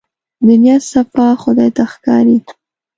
[0.45, 2.37] د نيت صفا خدای ته ښکاري.